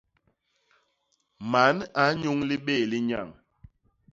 [1.51, 3.29] Man a nnyuñ libéé li nyañ.